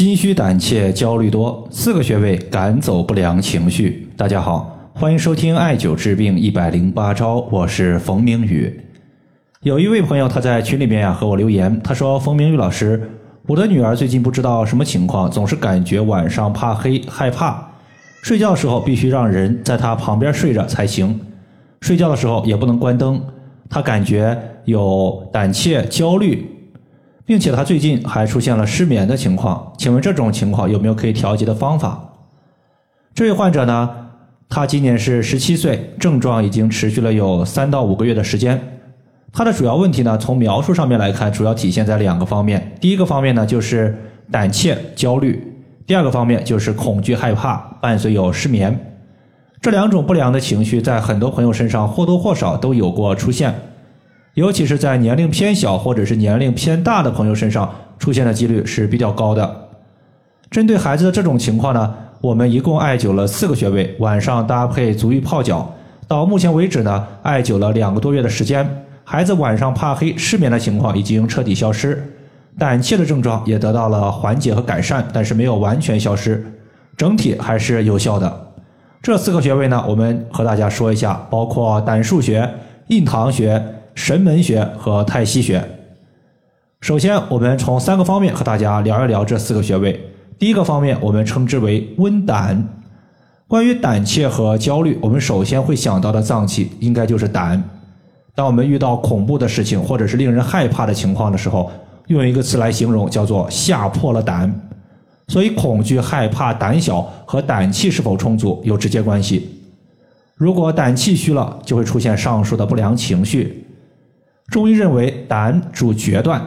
[0.00, 4.08] 心虚胆怯、焦虑多，四个穴位赶走不良情绪。
[4.16, 8.80] 大家好，欢迎收听艾灸治病一百零八招，我是冯明宇。
[9.60, 13.10] 有一位朋友他在群里面呀和我留言，他说：“冯明宇老师，
[13.46, 17.62] 我的女儿最近不知道什么情况，总是感觉晚上怕黑、害怕，
[18.22, 21.20] 睡觉的时候必须让人在她旁边睡着才行，
[21.82, 23.20] 睡觉的时候也不能关灯，
[23.68, 26.48] 她感觉有胆怯、焦虑。”
[27.24, 31.98] 并且他最近还出现了失眠的情况，请问这种情况有没有可以调节的方法？
[33.14, 33.90] 这位患者呢，
[34.48, 38.60] 他今年是十七岁，症状已经持续了有三到五个月的时间。
[39.32, 42.76] 他的主要问题呢，从描述上面来看，主要体现在两个方面。
[42.80, 43.96] 第一个方面呢，就是
[44.30, 45.34] 胆怯、焦虑；
[45.86, 48.76] 第二个方面就是恐惧、害怕，伴随有失眠。
[49.60, 53.54] 这两种不良的情绪，在很多朋友身上或多或少都有过出现。
[54.40, 59.68] 尤其是在年龄偏小或者是年龄偏大的朋友身上出现的几率是比较高的。
[60.50, 65.70] 针对孩子的这种情况呢，我们一共艾灸了四个穴位，晚上搭配足浴泡脚。
[66.08, 68.66] 到目前为止呢，艾灸了两个多月的时间，
[69.04, 72.02] 孩子晚上怕黑、失眠的情况已经彻底消失，
[72.58, 76.42] 胆怯的症状也得到了缓解和改善，但是没有完全消失，
[76.96, 78.46] 整体还是有效的。
[79.02, 82.48] 这四个穴位呢，我们和大家说一下，包括胆腧穴、
[82.86, 83.62] 印堂穴。
[84.00, 85.62] 神门穴和太溪穴。
[86.80, 90.00] 首先，我们从三个方面和大家聊一聊这四个穴位。
[90.38, 92.66] 第一个方面，我们称之为温胆。
[93.46, 97.62] 关于胆怯和焦虑，我们首先会想到的脏器应该就是胆。
[98.34, 101.70] 当我们遇到恐怖的事情或者是令人害怕的情况的时候，
[102.06, 104.50] 用一个词来形容，叫做吓破了胆。
[105.28, 109.60] 所以，恐惧、害怕、胆小和胆气是否充足有直接关系。
[110.36, 113.66] 如果胆气虚了，就会出现上述的不良情绪。
[114.50, 116.44] 中医认为胆主决断，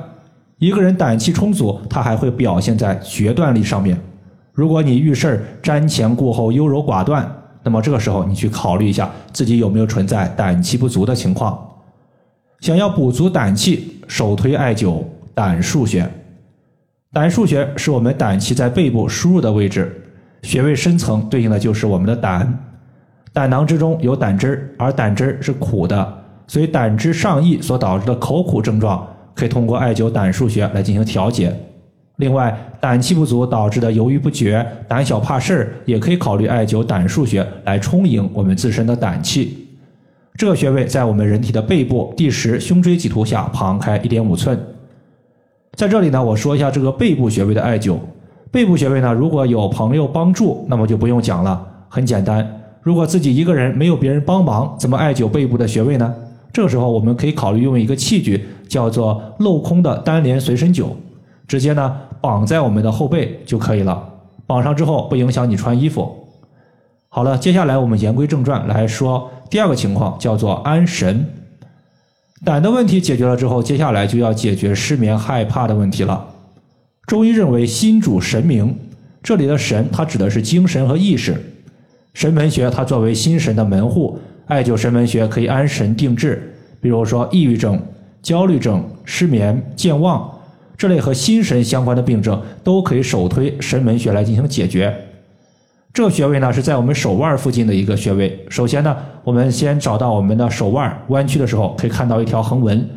[0.57, 3.97] 一个人胆气充足，他还会表现在决断力上面。
[4.51, 7.25] 如果你遇事儿瞻前顾后、优柔寡断，
[7.63, 11.57] 那么这个时候你去考虑一下自己有没有存在胆气不足的情况。
[12.59, 15.01] 想要补足胆气，首推艾灸
[15.33, 16.05] 胆腧穴。
[17.13, 20.03] 胆腧穴是我们胆气在背部输入的位置，
[20.41, 22.53] 穴位深层对应的就是我们的胆。
[23.31, 26.22] 胆囊之中有胆汁而胆汁是苦的。
[26.47, 31.53] 所以胆汁上溢所导致的口苦症状，可以通过艾灸胆腧穴来进行调节。
[32.17, 39.67] 另外，胆气不足导致的犹豫不决、胆小怕事儿，也可以考虑艾灸胆腧穴来充盈我们自身的胆气。
[40.35, 44.59] 这个穴位在我们人体的背部第十胸椎棘突下旁开一点五寸。
[45.75, 47.97] 在这里呢，我说一下这个背部穴位的艾灸。
[48.51, 52.47] 背部穴位呢，如果有朋友帮助，那么就不用讲了，很简单。
[52.81, 56.13] 如果自己一个人没有别人帮忙，怎么艾灸背部的穴位呢？
[56.53, 60.85] 这个时候，我们可以考虑用一个器具，叫做镂空的单联随身灸，
[61.47, 64.07] 直接呢绑在我们的后背就可以了。
[64.45, 66.15] 绑上之后不影响你穿衣服。
[67.09, 71.25] 好了，接下来我们言归正传来说第二个情况，叫做安神。
[72.45, 76.23] 胆的问题解决了之后，接下来就要解决失眠害怕的问题了。
[77.07, 78.77] 中医认为心主神明，
[79.23, 81.35] 这里的神它指的是精神和意识。
[82.13, 84.19] 神门穴它作为心神的门户。
[84.45, 87.81] 艾灸神门穴可以安神定志，比如说抑郁症、
[88.21, 90.29] 焦虑症、失眠、健忘
[90.75, 94.93] 这类和心神相关的病症，都可以首推神门穴来进行解决。
[95.93, 98.45] 这个穴位呢是在我们手腕附近的一个穴位。
[98.49, 102.89] 首先呢，我们先找到我们的手腕弯曲的时候，可以看到一条横纹，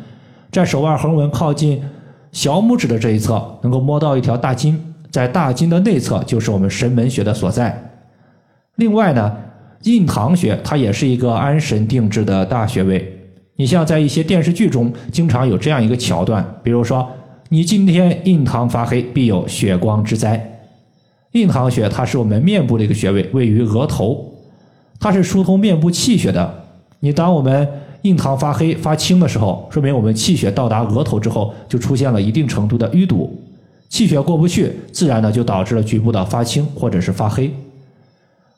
[0.51, 1.81] 在手腕横纹靠近
[2.33, 7.91] 小拇指的这一侧，能够摸到一条大筋，在大筋的内侧就是我们神门穴的所在。
[8.75, 9.37] 另外呢。
[9.83, 13.13] 印堂穴，它也是一个安神定志的大穴位。
[13.55, 17.07] 你像在一些电视剧中，经常有这样一个桥段，比如说，
[17.49, 20.59] 你今天印堂发黑，必有血光之灾。
[21.31, 24.31] 印堂穴它是我们面部的一个穴位，位于额头，
[24.99, 26.63] 它是疏通面部气血的。
[26.99, 27.67] 你当我们
[28.03, 33.39] 印堂发黑发青的时候，说明我们气血到达额头之后，就出现了一定程度的淤堵，
[33.89, 37.51] 气血过不去，自然呢就导致了局部的发青或者是发黑。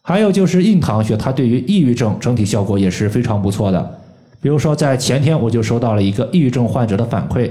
[0.09, 3.99] 还有就是印堂穴，它对于抑郁症整体效果也是非常不错的。
[4.41, 7.47] 比如说，在前天我就收到了一个抑郁症患者的反馈，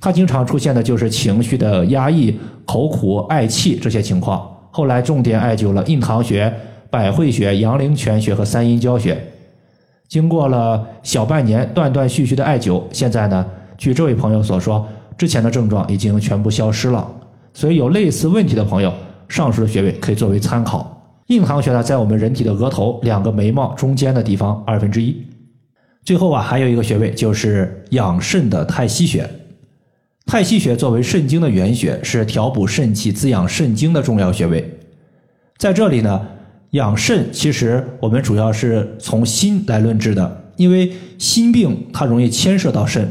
[0.00, 2.34] 他经常出现的就是情绪的压抑、
[2.64, 4.42] 口苦、嗳气这些情况。
[4.70, 6.50] 后来重点艾灸了印堂穴、
[6.88, 9.22] 百会穴、阳陵泉穴和三阴交穴。
[10.08, 13.44] 经过了小半年断断续续的艾灸，现在呢，
[13.76, 17.06] 据这位朋友所说，之前的症状已经全部消失了。
[17.52, 18.90] 所以有类似问题的朋友，
[19.28, 20.98] 上述的穴位可以作为参考。
[21.28, 25.16] 印堂穴呢，在我们人体的额头两个眉毛中间的地方二分之一。
[26.04, 29.28] 最后啊，还有一个穴位就是养肾的太溪穴。
[30.26, 34.78] 太溪穴作为肾经的原穴，是调补肾气、滋养肾精的重要穴位。
[35.58, 36.26] 在这里呢，
[36.70, 43.08] 养肾其实我们主要是从心来论治的，因为心病它容易牵涉到肾。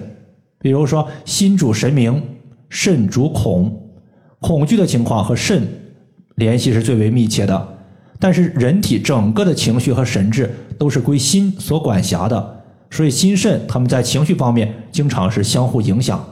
[0.60, 2.22] 比如说，心主神明，
[2.70, 3.90] 肾主恐，
[4.40, 5.62] 恐惧的情况和肾
[6.36, 7.68] 联系是最为密切的。
[8.22, 10.48] 但是人体整个的情绪和神志
[10.78, 16.24] 都是归心所管辖的，所以心肾他们在情绪方面经常是相互影响。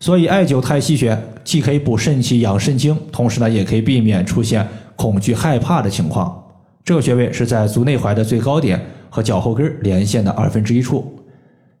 [0.00, 6.44] 所以艾灸太溪穴既可以补肾气、养肾精，同时呢也可以避免出现恐惧、害怕的情况。
[6.84, 8.78] 这个穴位是在足内踝的最高点
[9.08, 11.16] 和脚后跟连线的二分之一处。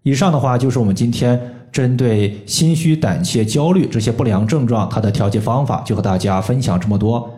[0.04, 1.38] 以上的话就是我们今天
[1.70, 7.37] 针对心虚、胆怯、焦虑这些不良症状，它的调节方法就和大家分享这么多。